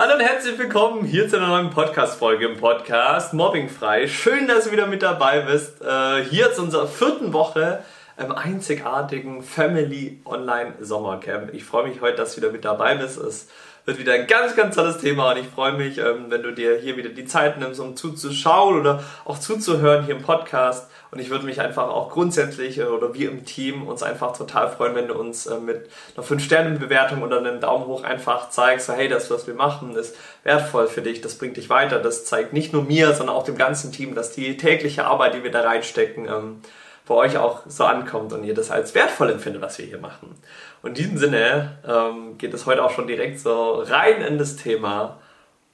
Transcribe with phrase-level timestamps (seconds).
[0.00, 4.06] Hallo und herzlich willkommen hier zu einer neuen Podcast-Folge im Podcast Mobbingfrei.
[4.06, 5.82] Schön, dass du wieder mit dabei bist.
[5.82, 7.82] Äh, hier zu unserer vierten Woche
[8.16, 11.52] im einzigartigen Family Online Sommercamp.
[11.52, 13.18] Ich freue mich heute, dass du wieder mit dabei bist.
[13.18, 13.48] Es
[13.88, 16.76] wird wieder ein ganz, ganz tolles Thema und ich freue mich, ähm, wenn du dir
[16.76, 20.90] hier wieder die Zeit nimmst, um zuzuschauen oder auch zuzuhören hier im Podcast.
[21.10, 24.68] Und ich würde mich einfach auch grundsätzlich äh, oder wir im Team uns einfach total
[24.68, 28.92] freuen, wenn du uns äh, mit einer 5-Sterne-Bewertung oder einem Daumen hoch einfach zeigst, so,
[28.92, 30.14] hey, das, was wir machen, ist
[30.44, 31.98] wertvoll für dich, das bringt dich weiter.
[31.98, 35.42] Das zeigt nicht nur mir, sondern auch dem ganzen Team, dass die tägliche Arbeit, die
[35.42, 36.60] wir da reinstecken, ähm,
[37.08, 40.34] bei euch auch so ankommt und ihr das als wertvoll empfindet, was wir hier machen.
[40.82, 44.56] Und in diesem Sinne ähm, geht es heute auch schon direkt so rein in das
[44.56, 45.18] Thema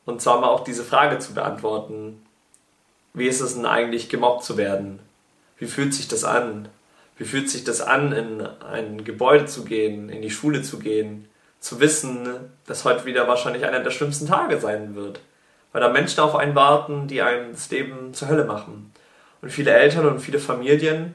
[0.07, 2.25] und zwar mal auch diese Frage zu beantworten.
[3.15, 5.01] Wie ist es denn eigentlich gemobbt zu werden?
[5.59, 6.69] Wie fühlt sich das an?
[7.17, 11.29] Wie fühlt sich das an, in ein Gebäude zu gehen, in die Schule zu gehen,
[11.61, 12.29] zu wissen,
[12.67, 15.21] dass heute wieder wahrscheinlich einer der schlimmsten Tage sein wird?
[15.73, 18.93] Weil da Menschen auf einen warten, die einem das Leben zur Hölle machen.
[19.43, 21.15] Und viele Eltern und viele Familien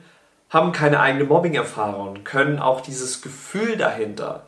[0.50, 4.44] haben keine eigene Mobbing-Erfahrung, können auch dieses Gefühl dahinter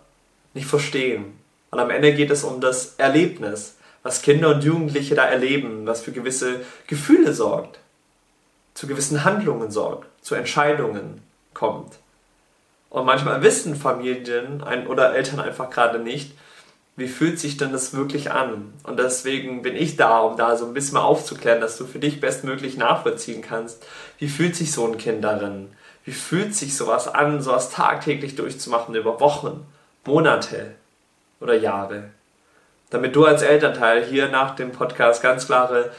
[0.54, 1.38] nicht verstehen.
[1.70, 6.02] Und am Ende geht es um das Erlebnis, was Kinder und Jugendliche da erleben, was
[6.02, 7.80] für gewisse Gefühle sorgt
[8.74, 11.22] zu gewissen Handlungen sorgt, zu Entscheidungen
[11.54, 11.94] kommt.
[12.90, 16.34] Und manchmal wissen Familien oder Eltern einfach gerade nicht,
[16.98, 18.74] wie fühlt sich denn das wirklich an?
[18.84, 22.00] Und deswegen bin ich da, um da so ein bisschen mal aufzuklären, dass du für
[22.00, 23.86] dich bestmöglich nachvollziehen kannst,
[24.20, 25.70] wie fühlt sich so ein Kind darin?
[26.04, 29.66] Wie fühlt sich sowas an, sowas tagtäglich durchzumachen über Wochen,
[30.06, 30.72] Monate
[31.40, 32.06] oder Jahre?
[32.90, 35.92] Damit du als Elternteil hier nach dem Podcast ganz klare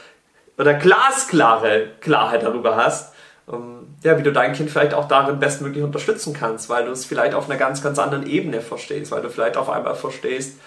[0.57, 3.13] oder glasklare Klarheit darüber hast,
[3.51, 7.05] ähm, ja, wie du dein Kind vielleicht auch darin bestmöglich unterstützen kannst, weil du es
[7.05, 10.59] vielleicht auf einer ganz, ganz anderen Ebene verstehst, weil du vielleicht auf einmal verstehst,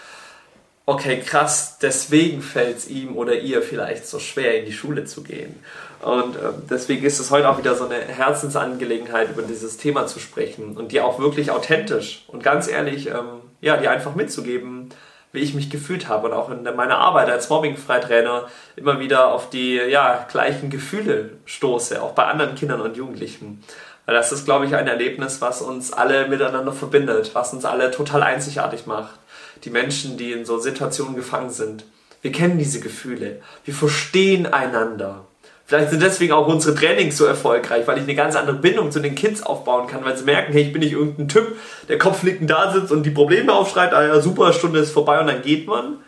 [0.86, 5.22] okay, krass, deswegen fällt es ihm oder ihr vielleicht so schwer, in die Schule zu
[5.22, 5.60] gehen.
[6.00, 10.20] Und ähm, deswegen ist es heute auch wieder so eine Herzensangelegenheit, über dieses Thema zu
[10.20, 14.90] sprechen und dir auch wirklich authentisch und ganz ehrlich, ähm, ja, dir einfach mitzugeben,
[15.32, 19.50] wie ich mich gefühlt habe und auch in meiner Arbeit als Mobbingfreitrainer immer wieder auf
[19.50, 23.62] die ja, gleichen Gefühle stoße, auch bei anderen Kindern und Jugendlichen.
[24.06, 27.90] Weil das ist, glaube ich, ein Erlebnis, was uns alle miteinander verbindet, was uns alle
[27.90, 29.18] total einzigartig macht.
[29.64, 31.84] Die Menschen, die in so Situationen gefangen sind.
[32.22, 33.40] Wir kennen diese Gefühle.
[33.64, 35.24] Wir verstehen einander.
[35.66, 39.00] Vielleicht sind deswegen auch unsere Trainings so erfolgreich, weil ich eine ganz andere Bindung zu
[39.00, 41.56] den Kids aufbauen kann, weil sie merken, hey, ich bin nicht irgendein Typ,
[41.88, 45.26] der kopfnickend da sitzt und die Probleme aufschreit, ah ja, super, Stunde ist vorbei und
[45.26, 45.98] dann geht man.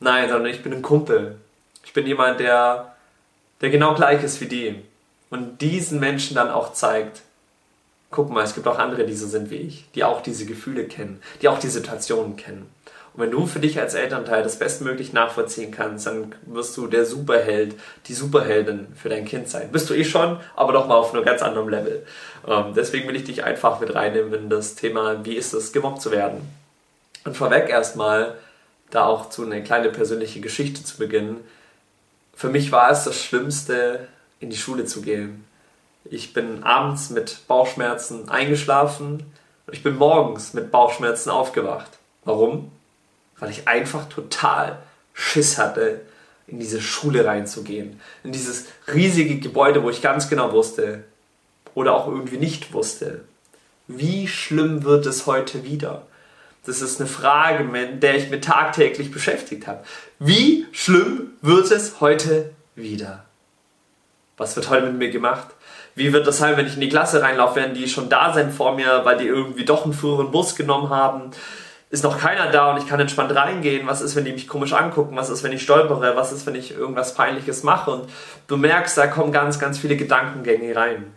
[0.00, 1.36] Nein, sondern ich bin ein Kumpel.
[1.84, 2.94] Ich bin jemand, der,
[3.60, 4.74] der genau gleich ist wie die.
[5.28, 7.20] Und diesen Menschen dann auch zeigt,
[8.10, 10.84] guck mal, es gibt auch andere, die so sind wie ich, die auch diese Gefühle
[10.84, 12.70] kennen, die auch die Situationen kennen.
[13.14, 17.04] Und wenn du für dich als Elternteil das bestmöglich nachvollziehen kannst, dann wirst du der
[17.04, 17.76] Superheld,
[18.06, 19.70] die Superheldin für dein Kind sein.
[19.70, 22.04] Bist du eh schon, aber doch mal auf einem ganz anderen Level.
[22.46, 26.02] Ähm, deswegen will ich dich einfach mit reinnehmen in das Thema, wie ist es, gemobbt
[26.02, 26.40] zu werden.
[27.24, 28.34] Und vorweg erstmal,
[28.90, 31.40] da auch zu eine kleine persönliche Geschichte zu beginnen.
[32.34, 34.08] Für mich war es das Schlimmste,
[34.40, 35.44] in die Schule zu gehen.
[36.04, 39.22] Ich bin abends mit Bauchschmerzen eingeschlafen
[39.66, 41.90] und ich bin morgens mit Bauchschmerzen aufgewacht.
[42.24, 42.72] Warum?
[43.38, 44.78] Weil ich einfach total
[45.12, 46.00] Schiss hatte,
[46.46, 48.00] in diese Schule reinzugehen.
[48.22, 51.04] In dieses riesige Gebäude, wo ich ganz genau wusste
[51.74, 53.24] oder auch irgendwie nicht wusste,
[53.86, 56.06] wie schlimm wird es heute wieder?
[56.66, 59.84] Das ist eine Frage, mit der ich mich tagtäglich beschäftigt habe.
[60.18, 63.24] Wie schlimm wird es heute wieder?
[64.36, 65.48] Was wird heute mit mir gemacht?
[65.94, 68.50] Wie wird das sein, wenn ich in die Klasse reinlaufe, werden die schon da sein
[68.50, 71.30] vor mir, weil die irgendwie doch einen früheren Bus genommen haben?
[71.94, 73.86] Ist noch keiner da und ich kann entspannt reingehen.
[73.86, 75.16] Was ist, wenn die mich komisch angucken?
[75.16, 76.16] Was ist, wenn ich stolpere?
[76.16, 77.92] Was ist, wenn ich irgendwas Peinliches mache?
[77.92, 78.10] Und
[78.48, 81.12] du merkst, da kommen ganz, ganz viele Gedankengänge rein.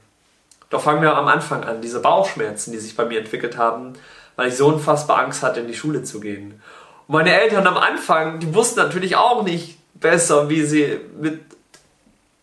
[0.70, 3.94] Doch fangen wir am Anfang an, diese Bauchschmerzen, die sich bei mir entwickelt haben,
[4.36, 6.62] weil ich so unfassbar Angst hatte, in die Schule zu gehen.
[7.08, 11.40] Und meine Eltern am Anfang, die wussten natürlich auch nicht besser, wie sie mit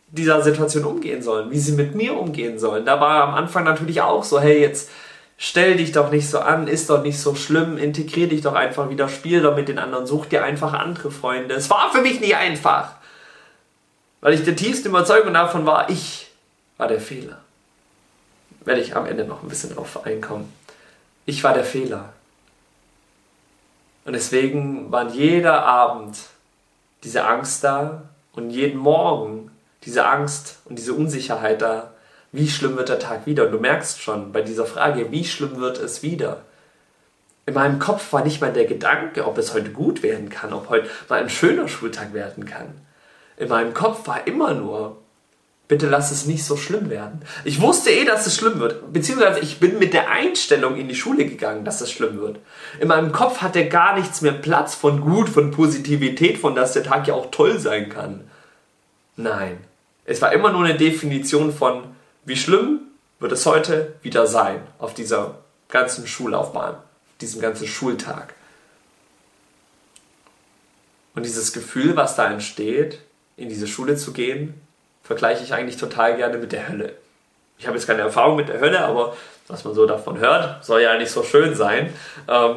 [0.09, 2.85] dieser Situation umgehen sollen, wie sie mit mir umgehen sollen.
[2.85, 4.91] Da war am Anfang natürlich auch so, hey, jetzt
[5.37, 8.89] stell dich doch nicht so an, ist doch nicht so schlimm, integrier dich doch einfach
[8.89, 11.55] wieder, spiel doch mit den anderen, such dir einfach andere Freunde.
[11.55, 12.93] Es war für mich nicht einfach,
[14.21, 16.31] weil ich der tiefste Überzeugung davon war, ich
[16.77, 17.41] war der Fehler.
[18.65, 20.53] Werde ich am Ende noch ein bisschen drauf einkommen.
[21.27, 22.13] Ich war der Fehler.
[24.05, 26.19] Und deswegen war jeder Abend
[27.03, 28.03] diese Angst da
[28.33, 29.51] und jeden Morgen
[29.85, 31.94] diese Angst und diese Unsicherheit da,
[32.35, 33.47] wie schlimm wird der Tag wieder?
[33.47, 36.43] Und du merkst schon bei dieser Frage, wie schlimm wird es wieder?
[37.47, 40.69] In meinem Kopf war nicht mal der Gedanke, ob es heute gut werden kann, ob
[40.69, 42.75] heute mal ein schöner Schultag werden kann.
[43.37, 44.97] In meinem Kopf war immer nur,
[45.69, 47.21] bitte lass es nicht so schlimm werden.
[47.45, 48.93] Ich wusste eh, dass es schlimm wird.
[48.93, 52.39] Beziehungsweise ich bin mit der Einstellung in die Schule gegangen, dass es schlimm wird.
[52.81, 56.83] In meinem Kopf hatte gar nichts mehr Platz von gut, von Positivität, von dass der
[56.83, 58.25] Tag ja auch toll sein kann.
[59.17, 59.59] Nein.
[60.05, 61.94] Es war immer nur eine Definition von,
[62.25, 62.81] wie schlimm
[63.19, 65.39] wird es heute wieder sein auf dieser
[65.69, 66.77] ganzen Schullaufbahn,
[67.21, 68.35] diesem ganzen Schultag.
[71.15, 73.01] Und dieses Gefühl, was da entsteht,
[73.37, 74.61] in diese Schule zu gehen,
[75.03, 76.95] vergleiche ich eigentlich total gerne mit der Hölle.
[77.59, 79.17] Ich habe jetzt keine Erfahrung mit der Hölle, aber
[79.47, 81.93] was man so davon hört, soll ja eigentlich so schön sein.
[82.27, 82.57] Ähm,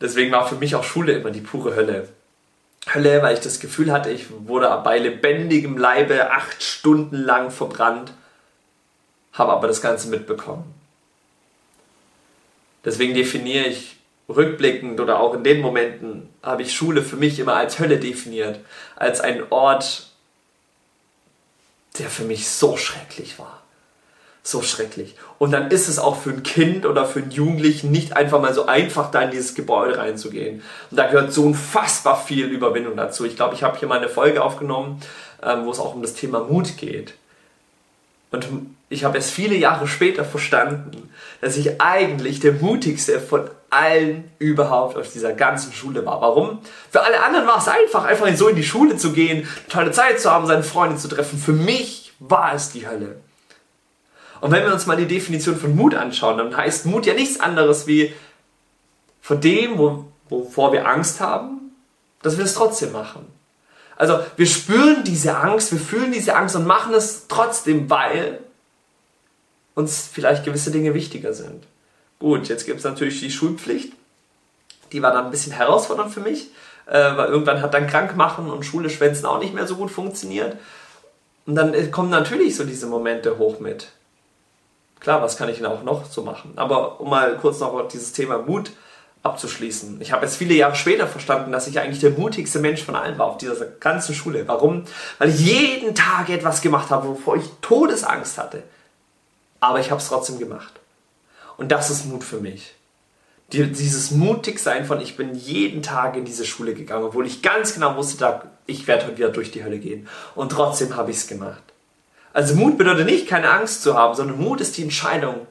[0.00, 2.08] deswegen war für mich auch Schule immer die pure Hölle.
[2.92, 8.12] Hölle, weil ich das Gefühl hatte, ich wurde bei lebendigem Leibe acht Stunden lang verbrannt,
[9.36, 10.74] habe aber das Ganze mitbekommen.
[12.84, 13.96] Deswegen definiere ich
[14.28, 18.60] rückblickend oder auch in den Momenten, habe ich Schule für mich immer als Hölle definiert,
[18.96, 20.08] als ein Ort,
[21.98, 23.62] der für mich so schrecklich war.
[24.42, 25.16] So schrecklich.
[25.38, 28.54] Und dann ist es auch für ein Kind oder für einen Jugendlichen nicht einfach mal
[28.54, 30.62] so einfach, da in dieses Gebäude reinzugehen.
[30.90, 33.24] Und da gehört so unfassbar viel Überwindung dazu.
[33.24, 35.02] Ich glaube, ich habe hier mal eine Folge aufgenommen,
[35.42, 37.14] ähm, wo es auch um das Thema Mut geht.
[38.30, 38.46] Und
[38.88, 44.96] ich habe erst viele Jahre später verstanden, dass ich eigentlich der mutigste von allen überhaupt
[44.96, 46.20] auf dieser ganzen Schule war.
[46.20, 46.60] Warum?
[46.90, 49.90] Für alle anderen war es einfach, einfach so in die Schule zu gehen, eine tolle
[49.90, 51.38] Zeit zu haben, seine Freunde zu treffen.
[51.38, 53.16] Für mich war es die Hölle.
[54.40, 57.40] Und wenn wir uns mal die Definition von Mut anschauen, dann heißt Mut ja nichts
[57.40, 58.14] anderes wie
[59.20, 59.78] vor dem,
[60.28, 61.72] wovor wir Angst haben,
[62.22, 63.26] dass wir es trotzdem machen.
[63.96, 68.40] Also wir spüren diese Angst, wir fühlen diese Angst und machen es trotzdem, weil
[69.74, 71.64] uns vielleicht gewisse Dinge wichtiger sind.
[72.18, 73.92] Gut, jetzt gibt es natürlich die Schulpflicht.
[74.92, 76.48] Die war dann ein bisschen herausfordernd für mich,
[76.86, 80.56] äh, weil irgendwann hat dann Krankmachen und Schule schwänzen auch nicht mehr so gut funktioniert.
[81.46, 83.88] Und dann äh, kommen natürlich so diese Momente hoch mit.
[85.00, 86.52] Klar, was kann ich denn auch noch so machen?
[86.56, 88.70] Aber um mal kurz noch dieses Thema Mut
[89.26, 90.00] abzuschließen.
[90.00, 93.18] Ich habe es viele Jahre später verstanden, dass ich eigentlich der mutigste Mensch von allen
[93.18, 94.46] war auf dieser ganzen Schule.
[94.46, 94.84] Warum?
[95.18, 98.62] Weil ich jeden Tag etwas gemacht habe, wovor ich Todesangst hatte.
[99.60, 100.80] Aber ich habe es trotzdem gemacht.
[101.56, 102.74] Und das ist Mut für mich.
[103.52, 107.96] dieses Mutigsein von, ich bin jeden Tag in diese Schule gegangen, obwohl ich ganz genau
[107.96, 110.08] wusste, ich werde heute wieder durch die Hölle gehen.
[110.34, 111.62] Und trotzdem habe ich es gemacht.
[112.32, 115.46] Also Mut bedeutet nicht, keine Angst zu haben, sondern Mut ist die Entscheidung,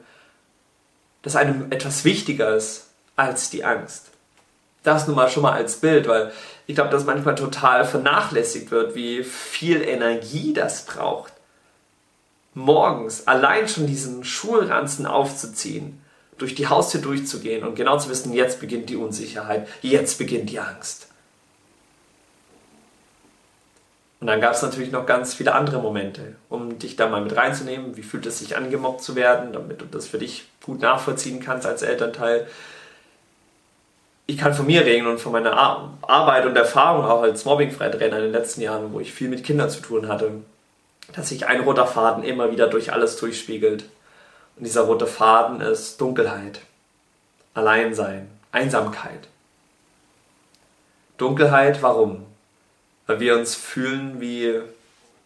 [1.22, 4.10] dass einem etwas wichtiger ist als die Angst.
[4.82, 6.32] Das nun mal schon mal als Bild, weil
[6.66, 11.32] ich glaube, dass manchmal total vernachlässigt wird, wie viel Energie das braucht
[12.56, 16.00] morgens allein schon diesen Schulranzen aufzuziehen,
[16.38, 20.58] durch die Haustür durchzugehen und genau zu wissen, jetzt beginnt die Unsicherheit, jetzt beginnt die
[20.58, 21.08] Angst.
[24.20, 27.36] Und dann gab es natürlich noch ganz viele andere Momente, um dich da mal mit
[27.36, 27.96] reinzunehmen.
[27.96, 31.40] Wie fühlt es sich an, gemobbt zu werden, damit du das für dich gut nachvollziehen
[31.40, 32.46] kannst als Elternteil.
[34.26, 35.56] Ich kann von mir reden und von meiner
[36.02, 39.70] Arbeit und Erfahrung auch als Mobbingfreitrainer in den letzten Jahren, wo ich viel mit Kindern
[39.70, 40.32] zu tun hatte
[41.12, 43.84] dass sich ein roter Faden immer wieder durch alles durchspiegelt.
[44.56, 46.60] Und dieser rote Faden ist Dunkelheit,
[47.54, 49.28] Alleinsein, Einsamkeit.
[51.18, 52.26] Dunkelheit, warum?
[53.06, 54.60] Weil wir uns fühlen wie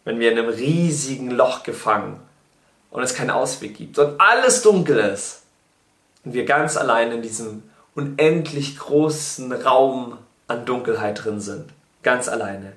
[0.03, 2.19] wenn wir in einem riesigen Loch gefangen
[2.89, 5.43] und es keinen Ausweg gibt und alles dunkel ist
[6.25, 7.61] und wir ganz allein in diesem
[7.95, 10.17] unendlich großen Raum
[10.47, 11.69] an Dunkelheit drin sind.
[12.03, 12.73] Ganz alleine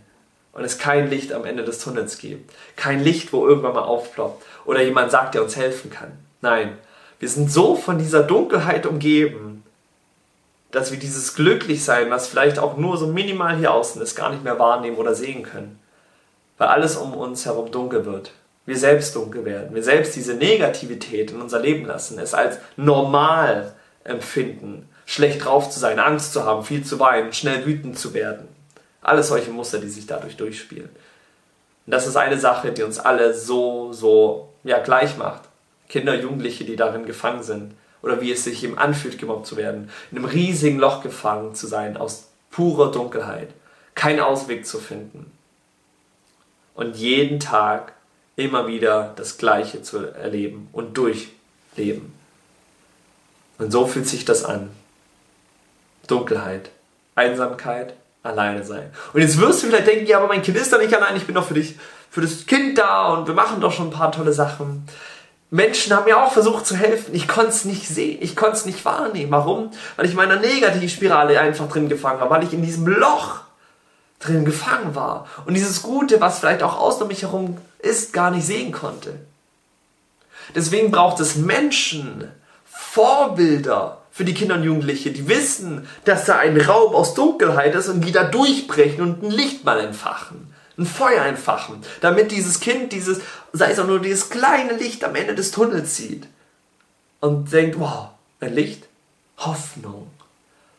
[0.54, 2.50] und es kein Licht am Ende des Tunnels gibt.
[2.76, 6.12] Kein Licht, wo irgendwann mal aufploppt oder jemand sagt, der uns helfen kann.
[6.40, 6.78] Nein,
[7.18, 9.64] wir sind so von dieser Dunkelheit umgeben,
[10.70, 14.44] dass wir dieses Glücklichsein, was vielleicht auch nur so minimal hier außen ist, gar nicht
[14.44, 15.78] mehr wahrnehmen oder sehen können.
[16.56, 18.32] Weil alles um uns herum dunkel wird.
[18.66, 19.74] Wir selbst dunkel werden.
[19.74, 22.18] Wir selbst diese Negativität in unser Leben lassen.
[22.18, 24.88] Es als normal empfinden.
[25.06, 28.48] Schlecht drauf zu sein, Angst zu haben, viel zu weinen, schnell wütend zu werden.
[29.02, 30.88] Alles solche Muster, die sich dadurch durchspielen.
[31.86, 35.42] Und das ist eine Sache, die uns alle so, so ja, gleich macht.
[35.88, 37.74] Kinder, Jugendliche, die darin gefangen sind.
[38.02, 39.90] Oder wie es sich eben anfühlt, gemobbt zu werden.
[40.10, 43.50] In einem riesigen Loch gefangen zu sein, aus purer Dunkelheit.
[43.94, 45.30] Keinen Ausweg zu finden.
[46.74, 47.92] Und jeden Tag
[48.36, 52.12] immer wieder das Gleiche zu erleben und durchleben.
[53.58, 54.70] Und so fühlt sich das an.
[56.06, 56.70] Dunkelheit,
[57.14, 58.90] Einsamkeit, alleine sein.
[59.12, 61.26] Und jetzt wirst du vielleicht denken, ja, aber mein Kind ist doch nicht allein, ich
[61.26, 61.76] bin doch für dich,
[62.10, 64.86] für das Kind da und wir machen doch schon ein paar tolle Sachen.
[65.50, 67.14] Menschen haben mir auch versucht zu helfen.
[67.14, 69.30] Ich konnte es nicht sehen, ich konnte es nicht wahrnehmen.
[69.30, 69.70] Warum?
[69.96, 73.40] Weil ich in meiner Negativspirale einfach drin gefangen war, weil ich in diesem Loch
[74.20, 78.30] drin gefangen war und dieses Gute, was vielleicht auch außen um mich herum ist, gar
[78.30, 79.14] nicht sehen konnte.
[80.54, 82.30] Deswegen braucht es Menschen,
[82.64, 87.88] Vorbilder für die Kinder und Jugendliche, die wissen, dass da ein Raum aus Dunkelheit ist
[87.88, 92.92] und die da durchbrechen und ein Licht mal entfachen ein Feuer entfachen, damit dieses Kind
[92.92, 93.20] dieses,
[93.52, 96.26] sei es auch nur dieses kleine Licht am Ende des Tunnels sieht
[97.20, 98.08] und denkt, wow,
[98.40, 98.88] ein Licht,
[99.38, 100.10] Hoffnung.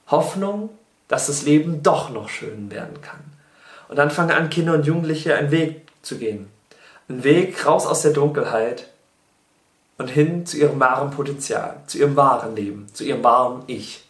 [0.07, 0.69] Hoffnung,
[1.07, 3.23] dass das Leben doch noch schön werden kann.
[3.87, 6.49] Und dann fangen an, Kinder und Jugendliche einen Weg zu gehen.
[7.07, 8.87] Einen Weg raus aus der Dunkelheit
[9.97, 14.03] und hin zu ihrem wahren Potenzial, zu ihrem wahren Leben, zu ihrem wahren Ich.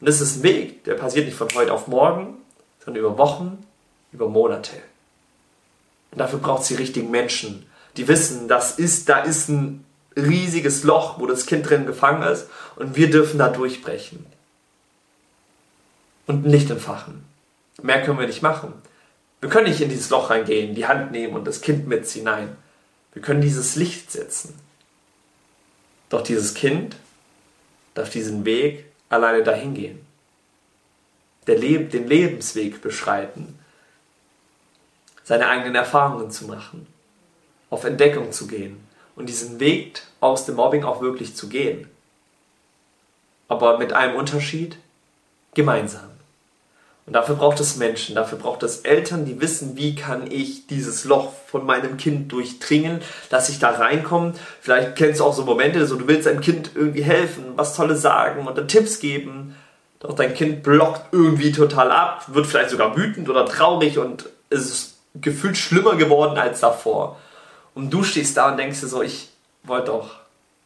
[0.00, 2.36] Und das ist ein Weg, der passiert nicht von heute auf morgen,
[2.84, 3.64] sondern über Wochen,
[4.12, 4.76] über Monate.
[6.10, 9.84] Und dafür braucht es die richtigen Menschen, die wissen, das ist, da ist ein
[10.16, 14.26] riesiges Loch, wo das Kind drin gefangen ist und wir dürfen da durchbrechen.
[16.26, 17.24] Und ein Licht entfachen.
[17.82, 18.72] Mehr können wir nicht machen.
[19.40, 22.24] Wir können nicht in dieses Loch reingehen, die Hand nehmen und das Kind mitziehen.
[22.24, 22.56] Nein,
[23.12, 24.58] wir können dieses Licht setzen.
[26.08, 26.96] Doch dieses Kind
[27.94, 30.06] darf diesen Weg alleine dahin gehen.
[31.46, 33.58] Leb den Lebensweg beschreiten
[35.28, 36.86] seine eigenen Erfahrungen zu machen,
[37.68, 38.80] auf Entdeckung zu gehen
[39.14, 41.86] und diesen Weg aus dem Mobbing auch wirklich zu gehen.
[43.46, 44.78] Aber mit einem Unterschied,
[45.52, 46.17] gemeinsam.
[47.08, 51.06] Und dafür braucht es Menschen, dafür braucht es Eltern, die wissen, wie kann ich dieses
[51.06, 53.00] Loch von meinem Kind durchdringen,
[53.30, 54.34] dass ich da reinkomme.
[54.60, 58.02] Vielleicht kennst du auch so Momente, so du willst deinem Kind irgendwie helfen, was Tolles
[58.02, 59.56] sagen und dann Tipps geben.
[60.00, 64.66] Doch dein Kind blockt irgendwie total ab, wird vielleicht sogar wütend oder traurig und es
[64.66, 67.18] ist gefühlt schlimmer geworden als davor.
[67.74, 69.30] Und du stehst da und denkst dir so, ich
[69.62, 70.10] wollte doch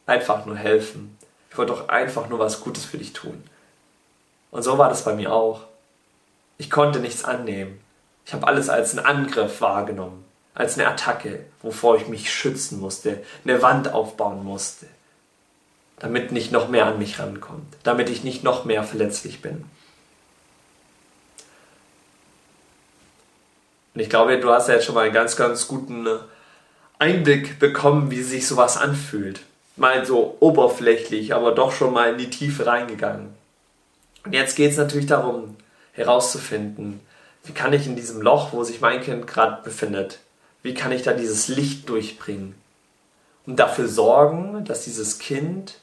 [0.06, 1.16] einfach nur helfen.
[1.52, 3.44] Ich wollte doch einfach nur was Gutes für dich tun.
[4.50, 5.71] Und so war das bei mir auch.
[6.62, 7.81] Ich konnte nichts annehmen.
[8.25, 13.21] Ich habe alles als einen Angriff wahrgenommen, als eine Attacke, wovor ich mich schützen musste,
[13.45, 14.87] eine Wand aufbauen musste,
[15.99, 19.64] damit nicht noch mehr an mich rankommt, damit ich nicht noch mehr verletzlich bin.
[23.95, 26.07] Und ich glaube, du hast ja jetzt schon mal einen ganz, ganz guten
[27.00, 29.40] Einblick bekommen, wie sich sowas anfühlt.
[29.75, 33.35] Mal so oberflächlich, aber doch schon mal in die Tiefe reingegangen.
[34.25, 35.57] Und jetzt geht es natürlich darum,
[35.92, 37.00] herauszufinden,
[37.44, 40.20] wie kann ich in diesem Loch, wo sich mein Kind gerade befindet,
[40.62, 42.54] wie kann ich da dieses Licht durchbringen?
[43.46, 45.78] Und dafür sorgen, dass dieses Kind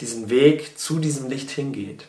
[0.00, 2.06] diesen Weg zu diesem Licht hingeht.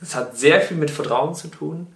[0.00, 1.86] Das hat sehr viel mit Vertrauen zu tun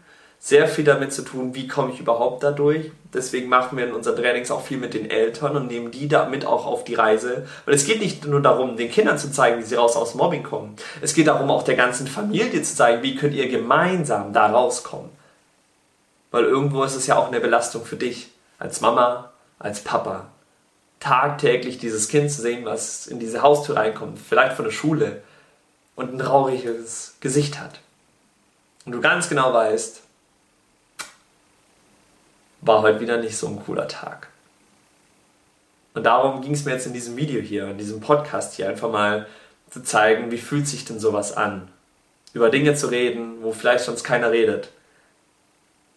[0.42, 2.90] sehr viel damit zu tun, wie komme ich überhaupt dadurch.
[3.12, 6.46] Deswegen machen wir in unseren Trainings auch viel mit den Eltern und nehmen die damit
[6.46, 7.46] auch auf die Reise.
[7.66, 10.42] Weil es geht nicht nur darum, den Kindern zu zeigen, wie sie raus aus Mobbing
[10.42, 10.76] kommen.
[11.02, 15.10] Es geht darum, auch der ganzen Familie zu zeigen, wie könnt ihr gemeinsam da rauskommen.
[16.30, 20.28] Weil irgendwo ist es ja auch eine Belastung für dich, als Mama, als Papa.
[21.00, 25.22] Tagtäglich dieses Kind zu sehen, was in diese Haustür reinkommt, vielleicht von der Schule
[25.96, 27.80] und ein trauriges Gesicht hat.
[28.86, 30.02] Und du ganz genau weißt,
[32.60, 34.28] war heute wieder nicht so ein cooler Tag.
[35.94, 38.90] Und darum ging es mir jetzt in diesem Video hier, in diesem Podcast hier, einfach
[38.90, 39.26] mal
[39.70, 41.68] zu zeigen, wie fühlt sich denn sowas an.
[42.32, 44.70] Über Dinge zu reden, wo vielleicht sonst keiner redet.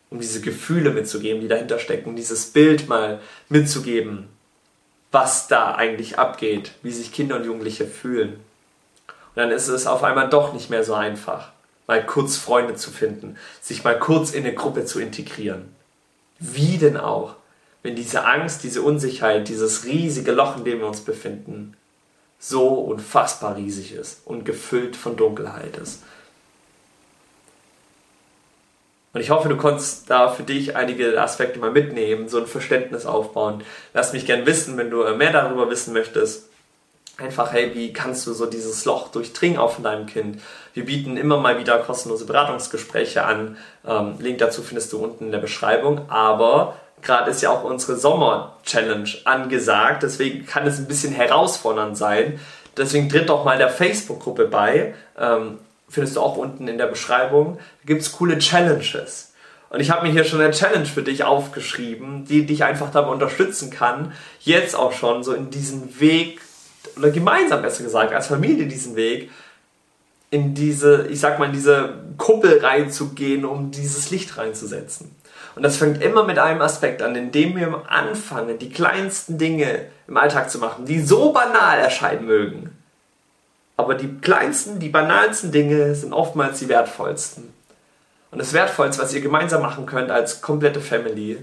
[0.10, 4.29] Um diese Gefühle mitzugeben, die dahinter stecken, dieses Bild mal mitzugeben,
[5.12, 8.34] was da eigentlich abgeht, wie sich Kinder und Jugendliche fühlen.
[9.08, 11.51] Und dann ist es auf einmal doch nicht mehr so einfach,
[11.88, 15.74] mal kurz Freunde zu finden, sich mal kurz in eine Gruppe zu integrieren.
[16.45, 17.38] Wie denn auch,
[17.83, 21.77] wenn diese Angst, diese Unsicherheit, dieses riesige Loch, in dem wir uns befinden,
[22.38, 26.03] so unfassbar riesig ist und gefüllt von Dunkelheit ist.
[29.13, 33.05] Und ich hoffe, du konntest da für dich einige Aspekte mal mitnehmen, so ein Verständnis
[33.05, 33.63] aufbauen.
[33.93, 36.50] Lass mich gern wissen, wenn du mehr darüber wissen möchtest.
[37.17, 40.41] Einfach, hey, wie kannst du so dieses Loch durchdringen auch von deinem Kind?
[40.74, 43.58] Wir bieten immer mal wieder kostenlose Beratungsgespräche an.
[43.86, 46.10] Ähm, Link dazu findest du unten in der Beschreibung.
[46.10, 50.01] Aber gerade ist ja auch unsere Sommer-Challenge angesagt.
[50.01, 52.39] Deswegen kann es ein bisschen herausfordernd sein.
[52.77, 54.96] Deswegen tritt doch mal der Facebook-Gruppe bei.
[55.15, 57.58] Ähm, findest du auch unten in der Beschreibung.
[57.58, 59.34] Da gibt es coole Challenges.
[59.70, 63.12] Und ich habe mir hier schon eine Challenge für dich aufgeschrieben, die dich einfach dabei
[63.12, 66.41] unterstützen kann, jetzt auch schon so in diesen Weg
[66.97, 69.31] oder gemeinsam besser gesagt, als Familie diesen Weg
[70.29, 75.15] in diese, ich sag mal, in diese Kuppel reinzugehen, um dieses Licht reinzusetzen.
[75.55, 80.17] Und das fängt immer mit einem Aspekt an, indem wir anfangen, die kleinsten Dinge im
[80.17, 82.75] Alltag zu machen, die so banal erscheinen mögen.
[83.77, 87.53] Aber die kleinsten, die banalsten Dinge sind oftmals die wertvollsten.
[88.31, 91.37] Und das Wertvollste, was ihr gemeinsam machen könnt als komplette Family,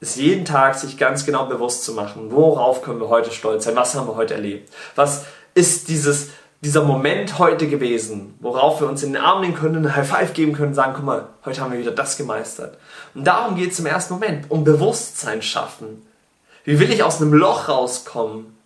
[0.00, 3.76] ist jeden Tag sich ganz genau bewusst zu machen, worauf können wir heute stolz sein,
[3.76, 5.24] was haben wir heute erlebt, was
[5.54, 9.96] ist dieses, dieser Moment heute gewesen, worauf wir uns in den Arm nehmen können, einen
[9.96, 12.78] High Five geben können, sagen, guck mal, heute haben wir wieder das gemeistert.
[13.14, 16.06] Und darum geht es im ersten Moment, um Bewusstsein schaffen.
[16.64, 18.56] Wie will ich aus einem Loch rauskommen,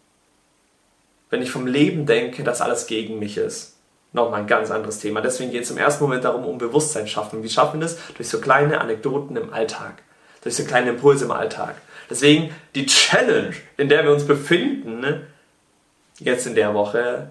[1.31, 3.73] wenn ich vom Leben denke, dass alles gegen mich ist?
[4.12, 5.21] nochmal ein ganz anderes Thema.
[5.21, 7.43] Deswegen geht es im ersten Moment darum, um Bewusstsein schaffen.
[7.43, 7.99] Wie schaffen wir das?
[8.17, 10.03] Durch so kleine Anekdoten im Alltag,
[10.43, 11.77] durch so kleine Impulse im Alltag.
[12.11, 15.27] Deswegen die Challenge, in der wir uns befinden, ne,
[16.19, 17.29] jetzt in der Woche,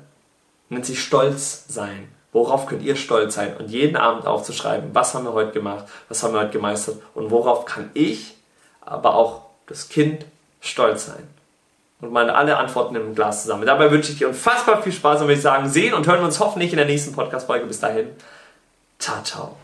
[0.70, 2.08] nennt sich Stolz sein.
[2.34, 3.58] Worauf könnt ihr stolz sein?
[3.58, 7.30] Und jeden Abend aufzuschreiben, was haben wir heute gemacht, was haben wir heute gemeistert und
[7.30, 8.36] worauf kann ich,
[8.80, 10.26] aber auch das Kind
[10.62, 11.28] stolz sein
[12.02, 13.66] und meine alle Antworten im Glas zusammen.
[13.66, 16.26] Dabei wünsche ich dir unfassbar viel Spaß und würde ich sagen, sehen und hören wir
[16.26, 17.66] uns hoffentlich in der nächsten Podcast-Folge.
[17.66, 18.10] Bis dahin.
[18.98, 19.58] Ciao, ciao.